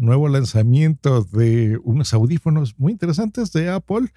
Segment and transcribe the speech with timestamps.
[0.00, 4.12] nuevo lanzamiento de unos audífonos muy interesantes de Apple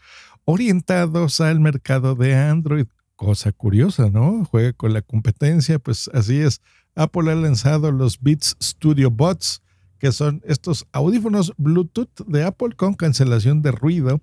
[0.46, 2.88] orientados al mercado de Android.
[3.16, 4.46] Cosa curiosa, ¿no?
[4.46, 6.62] Juega con la competencia, pues así es.
[6.96, 9.62] Apple ha lanzado los Beats Studio Bots,
[10.00, 14.22] que son estos audífonos Bluetooth de Apple con cancelación de ruido.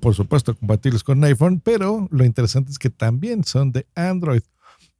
[0.00, 4.42] Por supuesto, compatibles con iPhone, pero lo interesante es que también son de Android.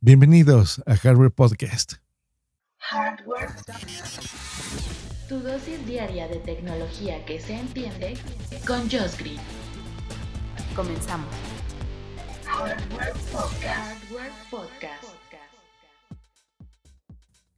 [0.01, 1.95] Bienvenidos a Hardware Podcast.
[2.79, 3.49] Hardware.
[5.33, 8.19] Tu dosis diaria de tecnología que se entiende
[8.67, 9.41] con Josh Green.
[10.77, 11.31] Comenzamos.
[12.45, 13.15] Hardware
[14.51, 15.05] Podcast.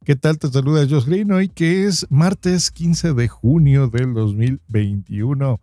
[0.05, 0.39] ¿Qué tal?
[0.39, 5.59] Te saluda Josh Green hoy que es martes 15 de junio del 2021.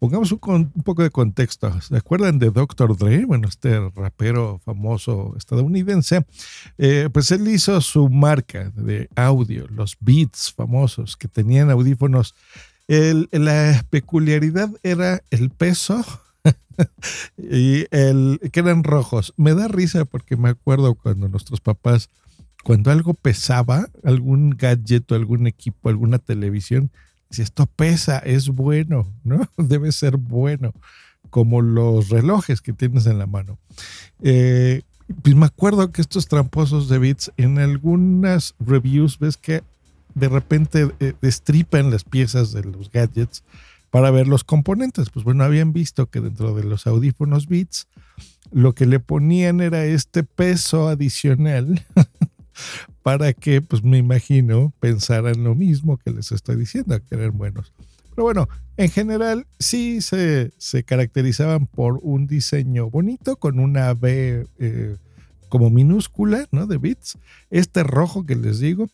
[0.00, 1.78] Pongamos un, poco de contexto.
[1.82, 2.96] ¿Se acuerdan de Dr.
[2.96, 3.26] Dre?
[3.26, 6.24] Bueno, este rapero famoso estadounidense.
[6.78, 12.34] Eh, pues él hizo su marca de audio, los beats famosos que tenían audífonos.
[12.88, 16.02] la peculiaridad era el peso
[17.36, 19.34] y el que eran rojos.
[19.36, 22.08] Me da risa porque me acuerdo cuando nuestros papás,
[22.64, 26.90] cuando algo pesaba, algún gadget algún equipo, alguna televisión,
[27.30, 29.48] si esto pesa, es bueno, ¿no?
[29.56, 30.72] Debe ser bueno,
[31.30, 33.58] como los relojes que tienes en la mano.
[34.22, 34.82] Eh,
[35.22, 39.62] pues me acuerdo que estos tramposos de bits, en algunas reviews ves que
[40.14, 43.42] de repente eh, destripan las piezas de los gadgets
[43.90, 45.10] para ver los componentes.
[45.10, 47.88] Pues bueno, habían visto que dentro de los audífonos Beats
[48.52, 51.84] lo que le ponían era este peso adicional
[53.02, 57.72] para que, pues me imagino, pensaran lo mismo que les estoy diciendo, que eran buenos.
[58.14, 60.52] Pero bueno, en general sí se,
[60.84, 64.96] caracterizaban por un diseño bonito con una B eh,
[65.48, 66.66] como minúscula, ¿no?
[66.66, 67.18] De bits,
[67.50, 68.88] este rojo que les digo,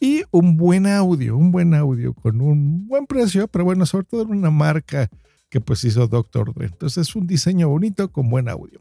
[0.00, 4.22] y un buen audio, un buen audio con un buen precio, pero bueno, sobre todo
[4.22, 5.10] en una marca
[5.50, 6.66] que pues hizo Doctor Dre.
[6.66, 8.80] Entonces es un diseño bonito con buen audio.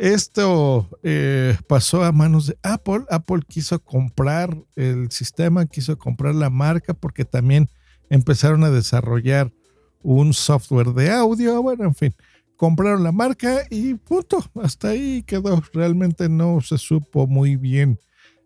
[0.00, 3.04] Esto eh, pasó a manos de Apple.
[3.10, 7.68] Apple quiso comprar el sistema, quiso comprar la marca porque también
[8.08, 9.52] empezaron a desarrollar
[10.00, 11.60] un software de audio.
[11.60, 12.14] Bueno, en fin,
[12.56, 14.42] compraron la marca y punto.
[14.62, 15.62] Hasta ahí quedó.
[15.74, 18.00] Realmente no se supo muy bien.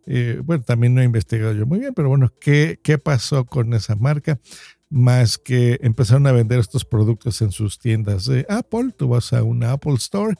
[0.07, 3.73] Eh, bueno, también no he investigado yo muy bien, pero bueno, ¿qué, ¿qué pasó con
[3.75, 4.41] esa marca?
[4.91, 8.91] Más que empezaron a vender estos productos en sus tiendas de Apple.
[8.97, 10.35] Tú vas a una Apple Store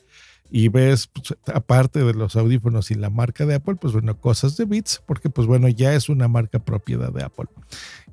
[0.51, 4.57] y ves, pues, aparte de los audífonos y la marca de Apple, pues bueno, cosas
[4.57, 7.47] de Beats, porque pues bueno, ya es una marca propiedad de Apple.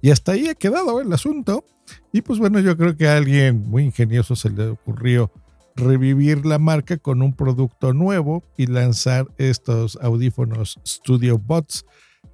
[0.01, 1.65] Y hasta ahí ha quedado el asunto.
[2.11, 5.31] Y pues bueno, yo creo que a alguien muy ingenioso se le ocurrió
[5.75, 11.85] revivir la marca con un producto nuevo y lanzar estos audífonos Studio Bots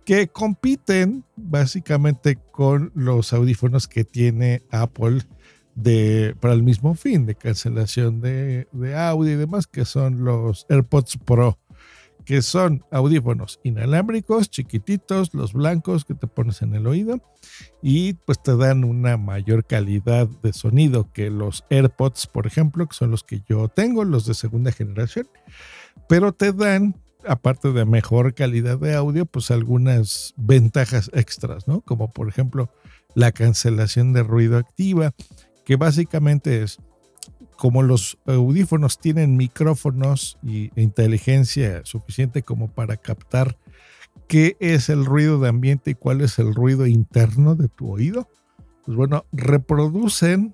[0.06, 5.22] que compiten básicamente con los audífonos que tiene Apple
[5.78, 11.18] de, para el mismo fin, de cancelación de, audio y demás, que son los AirPods
[11.24, 11.60] Pro,
[12.26, 17.22] que son audífonos inalámbricos, chiquititos, los blancos que te pones en el oído
[17.84, 22.96] y pues te dan una mayor calidad de sonido que los AirPods, por ejemplo, que
[22.96, 25.30] son los que yo tengo, los de segunda generación,
[26.10, 26.96] pero te dan
[27.28, 31.82] aparte de mejor calidad de audio, pues algunas ventajas extras, ¿no?
[31.82, 32.72] Como por ejemplo
[33.14, 35.14] la cancelación de ruido activa,
[35.68, 36.80] que básicamente es
[37.58, 43.58] como los audífonos tienen micrófonos y inteligencia suficiente como para captar
[44.30, 48.30] qué es el ruido de ambiente y cuál es el ruido interno de tu oído,
[48.86, 50.54] pues bueno, reproducen,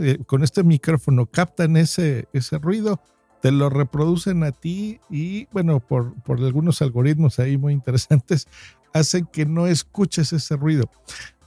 [0.00, 3.02] eh, con este micrófono captan ese, ese ruido,
[3.42, 8.48] te lo reproducen a ti y bueno, por, por algunos algoritmos ahí muy interesantes,
[8.94, 10.90] hacen que no escuches ese ruido.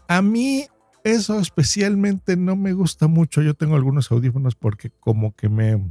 [0.07, 0.67] A mí
[1.03, 3.41] eso especialmente no me gusta mucho.
[3.41, 5.81] Yo tengo algunos audífonos porque como que me,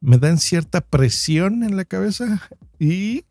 [0.00, 2.48] me dan cierta presión en la cabeza
[2.78, 3.24] y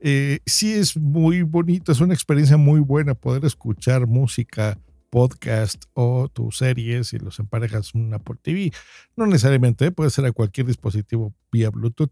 [0.00, 4.78] eh, sí es muy bonito, es una experiencia muy buena poder escuchar música,
[5.08, 8.72] podcast o tus series y los emparejas una por TV.
[9.16, 12.10] No necesariamente, puede ser a cualquier dispositivo vía Bluetooth.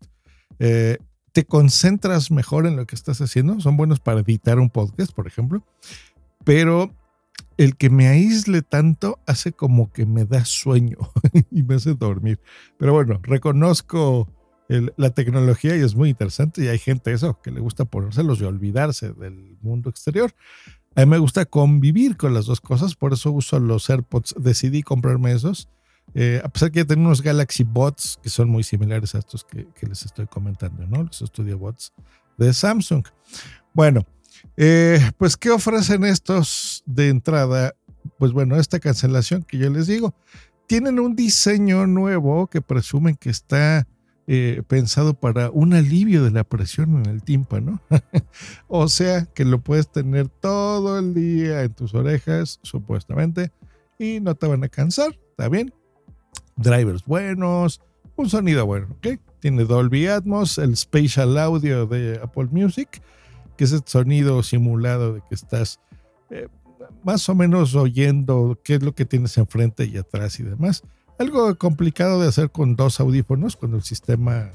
[0.59, 0.99] Eh,
[1.33, 3.61] te concentras mejor en lo que estás haciendo.
[3.61, 5.67] Son buenos para editar un podcast, por ejemplo.
[6.45, 6.95] Pero
[7.57, 10.99] el que me aísle tanto hace como que me da sueño
[11.51, 12.41] y me hace dormir.
[12.79, 14.29] Pero bueno, reconozco
[14.97, 18.45] la tecnología y es muy interesante y hay gente eso que le gusta ponérselos y
[18.45, 20.35] olvidarse del mundo exterior.
[20.95, 24.35] A mí me gusta convivir con las dos cosas, por eso uso los AirPods.
[24.39, 25.69] Decidí comprarme esos.
[26.15, 29.45] Eh, a pesar que ya tengo unos Galaxy Bots que son muy similares a estos
[29.45, 31.05] que, les estoy comentando, ¿no?
[31.05, 31.93] Los Studio Bots
[32.37, 33.05] de Samsung.
[33.73, 34.07] Bueno,
[34.57, 37.75] eh, pues, ¿qué ofrecen estos de entrada?
[38.19, 40.15] Pues bueno, esta cancelación que yo les digo,
[40.67, 43.87] tienen un diseño nuevo que presumen que está
[44.27, 47.81] eh, pensado para un alivio de la presión en el tímpano.
[48.69, 53.53] o sea que lo puedes tener todo el día en tus orejas, supuestamente,
[53.99, 55.19] y no te van a cansar.
[55.31, 55.75] ¿Está bien?
[56.57, 57.81] Drivers buenos,
[58.17, 59.19] un sonido bueno, ¿ok?
[59.41, 63.03] Tiene Dolby Atmos, el Spatial Audio de Apple Music,
[63.63, 65.79] que es el sonido simulado de que estás
[66.31, 66.49] eh,
[67.05, 70.83] más o menos oyendo qué es lo que tienes enfrente y atrás y demás.
[71.17, 74.51] Algo complicado de hacer con dos audífonos, cuando el sistema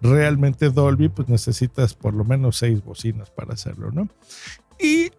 [0.00, 4.08] realmente Dolby, pues necesitas por lo menos seis bocinas para hacerlo, ¿no?
[4.78, 5.10] Y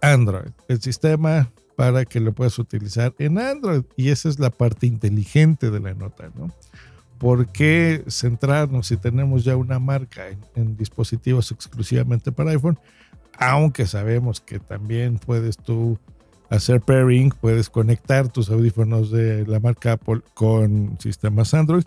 [0.00, 3.82] Android, el sistema para que lo puedas utilizar en Android.
[3.94, 6.48] Y esa es la parte inteligente de la nota, ¿no?
[7.20, 10.22] ¿Por qué centrarnos si tenemos ya una marca
[10.54, 12.78] en, dispositivos exclusivamente para iPhone?
[13.38, 15.98] Aunque sabemos que también puedes tú
[16.48, 21.84] hacer pairing, puedes conectar tus audífonos de la marca Apple con sistemas Android,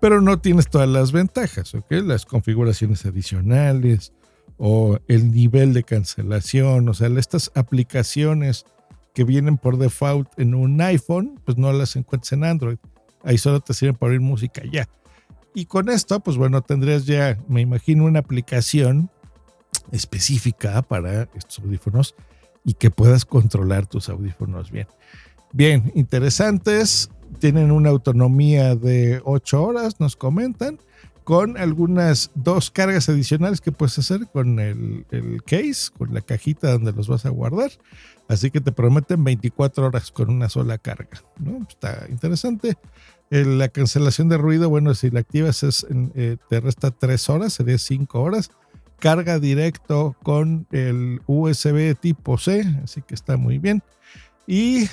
[0.00, 1.90] pero no tienes todas las ventajas, ¿ok?
[2.04, 4.12] Las configuraciones adicionales
[4.58, 8.64] o el nivel de cancelación, o sea, estas aplicaciones
[9.12, 12.78] que vienen por default en un iPhone, pues no las encuentras en Android.
[13.22, 14.88] Ahí solo te sirven para oír música ya.
[15.54, 19.10] Y con esto, pues bueno, tendrías ya, me imagino, una aplicación
[19.90, 22.14] específica para estos audífonos
[22.64, 24.86] y que puedas controlar tus audífonos bien.
[25.52, 27.10] Bien, interesantes.
[27.40, 30.78] Tienen una autonomía de 8 horas, nos comentan,
[31.28, 35.04] con algunas dos cargas adicionales que puedes hacer con el,
[35.44, 37.70] case, con la cajita donde los vas a guardar.
[38.28, 41.22] Así que te prometen 24 horas con una sola carga.
[41.38, 41.66] ¿no?
[41.68, 42.78] Está interesante.
[43.28, 47.76] la cancelación de ruido, bueno, si la activas es, eh, te resta 3 horas, sería
[47.76, 48.50] 5 horas
[48.98, 53.82] carga directo con el USB tipo C, así que está muy bien.
[54.46, 54.88] Y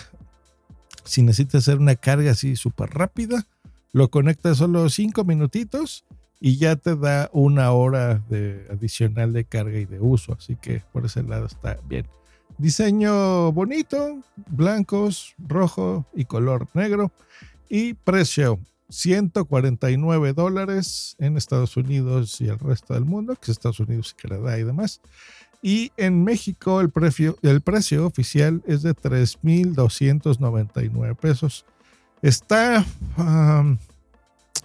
[1.05, 3.47] si necesitas hacer una carga así súper rápida,
[3.93, 6.03] lo conectas solo 5 minutitos
[6.39, 10.81] y ya te da una hora de adicional de carga y de uso, así que
[10.91, 12.07] por ese lado está bien.
[12.57, 17.11] Diseño bonito, blancos, rojo y color negro.
[17.67, 18.59] Y precio,
[18.89, 24.21] 149 dólares en Estados Unidos y el resto del mundo, que es Estados Unidos y
[24.21, 25.01] Canadá y demás.
[25.61, 31.65] Y en México el precio, el precio oficial es de 3.299 pesos.
[32.21, 32.85] Está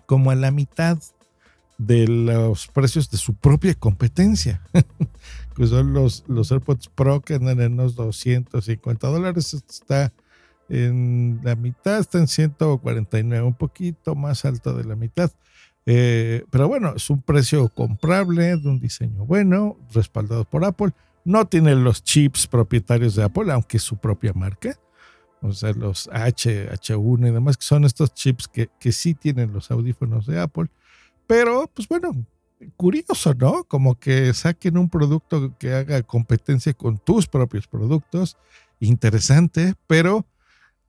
[0.06, 0.98] como a la mitad
[1.80, 4.62] de los precios de su propia competencia,
[5.56, 9.54] que son los, los AirPods Pro que andan en unos 250 dólares.
[9.54, 10.12] Está
[10.68, 15.32] en la mitad está en 149, un poquito más alto de la mitad.
[15.86, 20.90] Eh, pero bueno, es un precio comprable, de un diseño bueno, respaldado por Apple.
[21.24, 24.78] No tiene los chips propietarios de Apple, aunque es su propia marca.
[25.40, 29.54] O sea, los H, H1 y demás, que son estos chips que, que sí tienen
[29.54, 30.68] los audífonos de Apple.
[31.30, 32.10] Pero, pues bueno,
[32.76, 33.64] curioso, ¿no?
[33.64, 38.36] Como que saquen un producto que haga competencia con tus propios productos.
[38.80, 40.26] Interesante, pero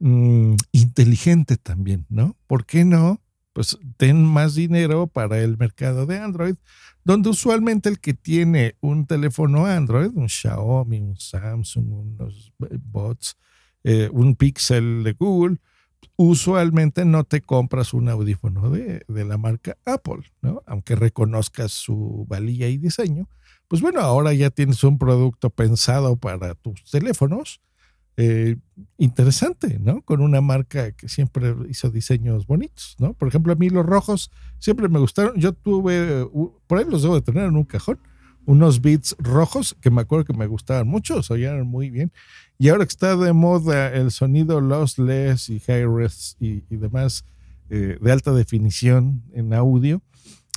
[0.04, 2.36] Mm, inteligente también, ¿no?
[2.48, 3.22] ¿Por qué no?
[3.52, 6.56] Pues ten más dinero para el mercado de Android,
[7.04, 13.36] donde usualmente el que tiene un teléfono Android, un Xiaomi, un Samsung, unos bots,
[13.84, 15.58] eh, un Pixel de Google,
[16.22, 20.62] usualmente no te compras un audífono de, de, la marca Apple, ¿no?
[20.66, 23.28] Aunque reconozcas su valía y diseño.
[23.68, 27.60] Pues bueno, ahora ya tienes un producto pensado para tus teléfonos
[28.18, 28.56] eh,
[28.98, 30.02] interesante, ¿no?
[30.02, 33.14] Con una marca que siempre hizo diseños bonitos, ¿no?
[33.14, 35.36] Por ejemplo, a mí los rojos siempre me gustaron.
[35.36, 36.26] Yo tuve,
[36.66, 37.98] por ahí los debo de tener en un cajón,
[38.46, 42.12] unos beats rojos que me acuerdo que me gustaban mucho, oían muy bien.
[42.58, 47.24] Y ahora que está de moda el sonido lossless y high res y, demás
[47.70, 50.02] eh, de alta definición en audio,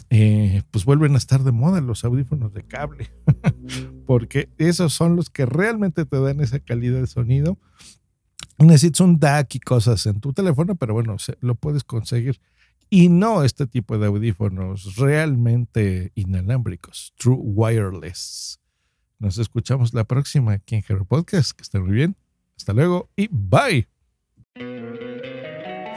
[0.09, 3.11] eh, pues vuelven a estar de moda los audífonos de cable,
[4.05, 7.57] porque esos son los que realmente te dan esa calidad de sonido.
[8.57, 12.39] Necesitas un DAC y cosas en tu teléfono, pero bueno, lo puedes conseguir.
[12.95, 18.61] Y no este tipo de audífonos realmente inalámbricos, true wireless.
[19.19, 21.51] Nos escuchamos la próxima aquí en Hero Podcast.
[21.51, 22.15] Que estén muy bien.
[22.55, 23.89] Hasta luego y bye.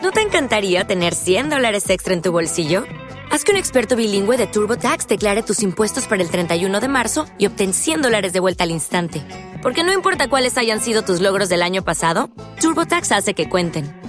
[0.02, 2.82] ¿No te encantaría tener 100 dólares extra en tu bolsillo?
[3.30, 7.26] Haz que un experto bilingüe de TurboTax declare tus impuestos para el 31 de marzo
[7.38, 9.22] y obtén 100 dólares de vuelta al instante.
[9.62, 12.28] Porque no importa cuáles hayan sido tus logros del año pasado,
[12.60, 14.07] TurboTax hace que cuenten.